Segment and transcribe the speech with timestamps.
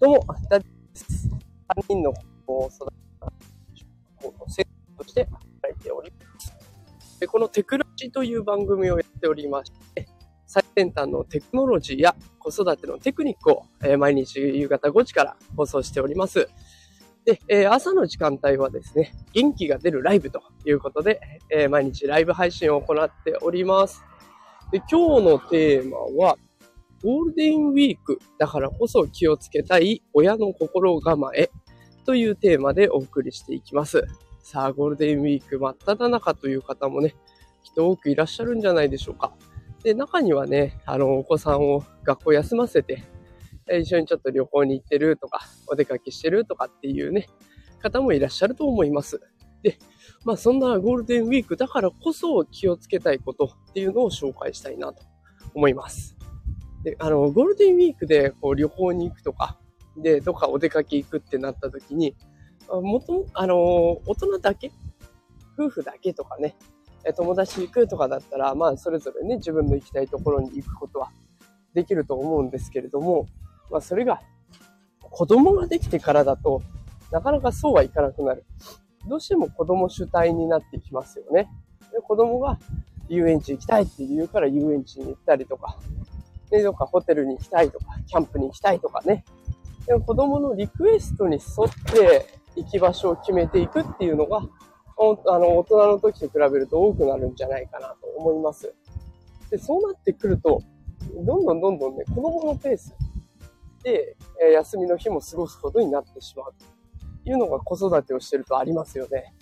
[0.00, 1.28] どうも、ダディです。
[1.76, 2.14] 3人の
[2.46, 3.26] 子を育てた
[4.16, 4.64] 子の生
[4.96, 7.20] 徒として働いております。
[7.20, 10.08] でこのテクラジという番組をやっておりまして、
[10.46, 16.48] 最先端のテクノロジーや子育てのテクニックを、えー毎日夕方5時から放送しております。
[17.26, 21.20] で、えー朝の時間帯はですね、元気が出るライブということで、
[21.50, 24.02] えー毎日ライブ配信を行っております。
[24.72, 26.38] で、今日のテーマは、
[27.02, 31.50] ゴールデンウィークだからこそ気をつけたい親の心構え
[32.04, 34.04] というテーマでお送りしていきます。
[34.42, 37.14] さあ、ゴールデンウィーク真っ只中という方もね、
[37.62, 39.32] きっと多くいらっしゃるんじゃないでしょうか。
[39.82, 43.04] で、中にはね、あの、お子さんを学校休ませて、
[43.70, 47.28] 一緒にちょっと旅行に行ってるとか、お出かけしてるとかっていうね、
[47.80, 49.20] 方もいらっしゃると思います。
[49.62, 49.78] で、
[50.24, 55.02] まあそんなゴールデンウィークだからこそ気をつけたいことっていうのを紹介したいなと
[55.54, 56.19] 思います。
[56.82, 59.58] で、あの、ゴールデンウィークでこう旅行に行くとか、
[59.96, 62.14] で、どっかお出かけ行くってなった時に、
[62.68, 63.56] もとも、あの、
[64.06, 64.70] 大人だけ
[65.58, 66.56] 夫婦だけとかね、
[67.16, 71.10] 友達行くとかだったら、まあ、それぞれね、自分の行きたいところに行くことは
[71.74, 73.26] できると思うんですけれども、
[73.70, 74.20] まあ、それが、
[75.00, 76.62] 子供ができてからだと、
[77.10, 78.44] なかなかそうはいかなくなる。
[79.08, 81.48] どうしても子供主体になってきますよね。
[81.90, 82.58] で子供が
[83.08, 85.76] 遊園地行きたいって言うから遊園地に行ったりとか、
[86.50, 89.24] で、どっかホテルに行きたいとか、キャンプに行きたいとかね。
[89.86, 98.74] でも子供のリクエストに沿って行き場所を決めていくっていうのが、あの、大人の時と比べると多くなるんじゃないかなと思います。
[99.50, 100.62] で、そうなってくると、
[101.24, 102.94] どんどんどんどんね、子供のペース
[103.82, 106.54] で、え休みの日も過ごすことになってしまう
[107.24, 109.34] というのが子育てをしてるとありますよね。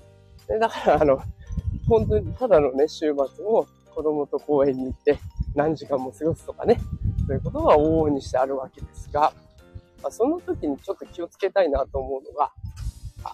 [0.46, 1.20] でだから、あの、
[1.88, 5.18] 本当にただのね、週末も子供と公園に行って
[5.58, 6.78] 何時間も過ごすとかね、
[7.26, 9.32] そういうことが往々にしてあるわけですが、
[10.00, 12.52] まあ、その時にちょっと気をつけたいなと思うのが、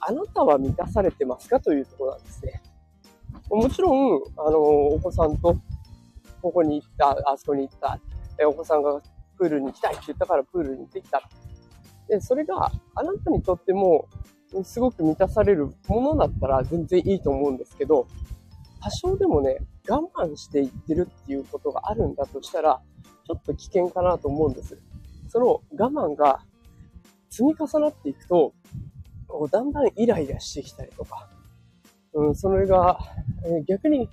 [0.00, 2.62] あなたは満たされてますかというところなんですね。
[3.50, 5.55] もちろん、あの、お子さんと、
[6.40, 7.98] ここに行った、あそこに行った、
[8.48, 9.02] お子さんが
[9.36, 11.23] プールに行きたいって言ったからプールに行ってきた。
[12.08, 14.08] で、それがあなたにとっても、
[14.62, 18.06] すごく満たされるものだったら全然いいと思うんですけど、
[18.80, 19.58] 多少でもね、
[19.89, 22.80] 我慢していってるっていうことがあるんだとしたら、
[23.27, 24.78] ちょっと危険かなと思うんです。
[25.28, 26.40] その我慢が
[27.30, 28.55] 積み重なっていくと、
[29.27, 31.28] こうだんだんイライラしてきたりとか、
[32.12, 32.98] うん、それが、
[33.44, 34.08] えー逆に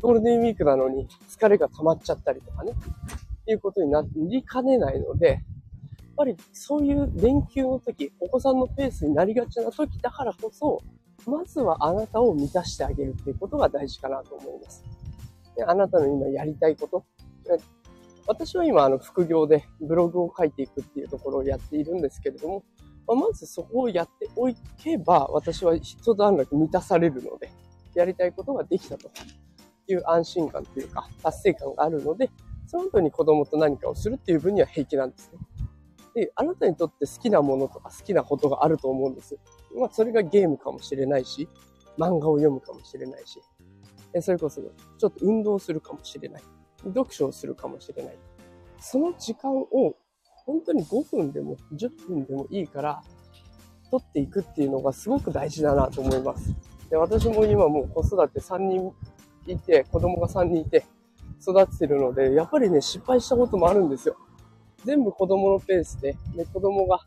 [0.00, 5.40] ゴールデンウィークなのに疲れが溜まっちゃったりとかね、っていうことになりかねないので、やっ
[6.16, 10.82] ぱりそういう連休の時、お子さんのペースになりがちな時だからこそ、
[11.26, 14.99] まずはあなたを満たしてあげるっていうことが大事かなと思います。
[15.56, 17.04] であなたの今やりたいこと？
[18.26, 22.64] 私は今、あの、副業でブログを書いていくっていうところをやっているんですけれども、
[23.08, 27.50] まあまずそこをやっておけば、私は一段落満たされるので、
[27.94, 29.10] やりたいことができたと
[29.88, 32.30] いう安心感というか、達成感があるので、
[32.68, 35.38] その後に子供と何かをするっていう分には平気なんですね。
[36.14, 39.38] で、あなたにとって好きなものとか好きなことがあると思うんです。
[39.76, 41.48] まあ、それがゲームかもしれないし、
[41.98, 43.40] 漫画を読むかもしれないし、
[44.20, 46.42] それこそ、ちょっと運動するかもしれない。
[46.84, 48.18] 読書をするかもしれない。
[48.80, 49.94] その時間を、
[50.46, 53.02] 本当に5分でも10分でもいいから、
[53.90, 56.54] 取っていくっていうのがすごく大事だなと思います。
[56.88, 58.92] で私も今もう子育て3人
[59.46, 60.84] いて、子供が3人いて、
[61.40, 64.16] 育ててるので、やっぱりね、失敗したこともあるんですよ。
[64.84, 67.00] 全部子供のペースで、で子供が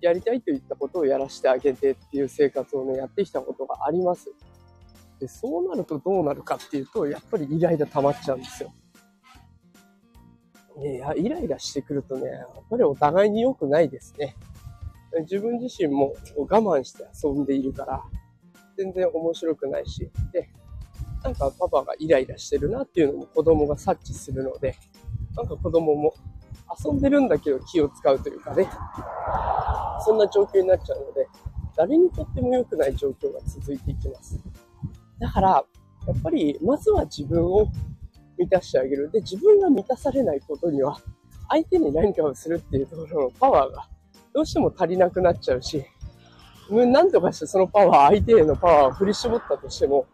[0.00, 4.32] やりたいといったことをやらせてあげてっていう生活をね、やってきたことがあります。
[5.20, 8.72] で、そうなるとどうなるかっていうと、やっぱりイライラ溜まっちゃうんですよ。
[10.78, 14.36] ね、やイライラしてくるとね、やっぱりお互いに良くないですね。
[15.20, 18.02] 自分自身も我慢して遊んでいるから、
[18.76, 20.50] 全然面白くないし、で、
[21.24, 24.76] なんかパパがイライラしてるなっていうのも子供が察知するので、
[25.34, 26.14] なんか子供も
[26.84, 28.68] 遊んでるんだけど気を使うというかね、
[30.04, 31.26] そんな状況になっちゃうので、
[31.76, 34.38] 誰にとっても良くない状況が続いていきます。
[35.18, 35.64] だから、
[36.06, 37.68] やっぱり、まずは自分を
[38.38, 39.10] 満たしてあげる。
[39.10, 41.00] で、自分が満たされないことには、
[41.48, 43.88] 相手に何かをするっていうところのパワーが、
[44.32, 45.84] どうしても足りなくなっちゃうし、
[46.68, 50.06] うんなんとかしてそのパワー、相手へのパワーを振り絞ったとしても、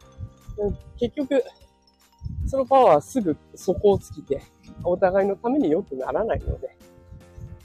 [0.99, 1.43] 結局、
[2.47, 4.43] そのパワーはすぐ底を尽きて、
[4.85, 6.77] お互いのために良くならないので、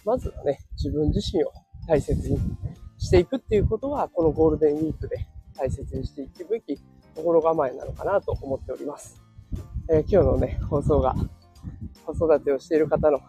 [0.05, 1.51] まずはね、自分自身を
[1.87, 2.39] 大切に
[2.97, 6.79] していくっていうことは、このゴールデンウィークで大切にしていくべき
[7.17, 9.19] 心構えなのかなと思っております。
[9.89, 11.15] えー今日のね、放送が
[12.05, 13.19] 子育てをしている方の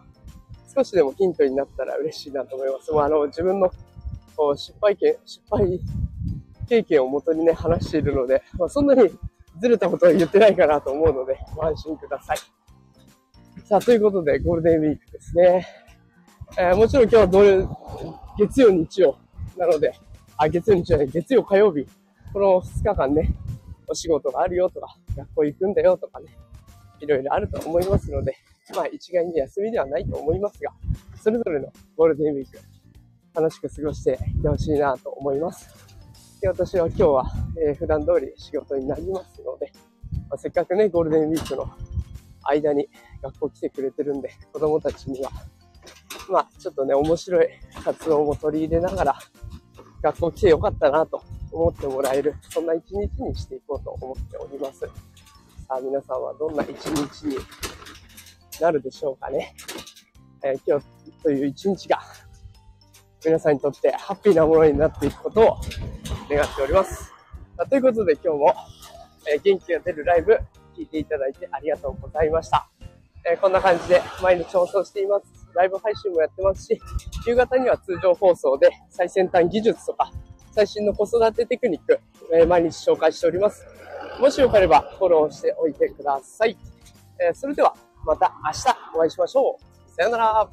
[0.73, 2.91] 少しでもヒントになったら嬉しいなと思います。
[2.91, 3.71] もうあの、自分の
[4.37, 5.79] こう失敗経、失敗
[6.67, 9.09] 経験をもとにね、話しているので、まあ、そんなに
[9.59, 12.37] ずれたことは言ってないかなと思うので、ご安心ください。
[13.65, 15.67] さあ、ということで、ゴールデンウィークですね。
[16.57, 17.65] えー、もちろん今日はどれ、
[18.37, 19.17] 月曜、日曜
[19.57, 19.93] なので、
[20.37, 21.87] あ、月曜、日曜ね、月曜、火曜日、
[22.31, 23.33] この2日間ね、
[23.89, 26.27] お仕事があるよとか、学校行くんだよとかね、
[26.99, 28.35] いろいろあると思いますので、
[28.75, 30.71] まあ一概に休みではないと思いますが、
[31.21, 32.59] それぞれのゴールデンウィーク、
[33.33, 35.67] 楽しく過ごしていってほしいなと思います。
[36.41, 37.23] で私は今日は、
[37.57, 39.71] えー、普段通り仕事になりますので、
[40.29, 41.69] まあ、せっかくね、ゴールデンウィークの
[42.43, 42.87] 間に
[43.21, 45.31] 学校来てくれてるんで、子供たちには、
[46.29, 47.47] まあ、ちょっとね、面白い
[47.83, 49.19] 活動も取り入れながら、
[50.01, 51.21] 学校来てよかったなと
[51.51, 54.79] 思ってもらえる、そんな一日にしていこうと思っております。
[54.79, 54.87] さ
[55.69, 57.37] あ、皆さんはどんな一日に
[58.59, 59.55] なるでしょうかね。
[60.43, 60.85] えー、今日
[61.23, 61.99] という一日が
[63.23, 65.57] 皆さんにとってハッピーなものになっていくことを
[66.29, 67.11] 願っております。
[67.57, 68.55] さということで今日も、
[69.29, 70.39] えー、元気が出るライブ
[70.77, 72.69] 聞いていただいてありがとうございました。
[73.29, 75.25] えー、こんな感じで毎日放送しています。
[75.53, 76.79] ライブ配信もやってますし、
[77.27, 80.09] 夕方には通常放送で最先端技術とか
[80.51, 81.99] 最新の子育てテクニック、
[82.33, 83.65] えー、毎日紹介しております。
[84.19, 86.57] もしよければフォローしておいてください。
[87.19, 87.75] えー、それでは、
[88.05, 89.91] また明日お会いしましょう。
[89.91, 90.49] さよなら。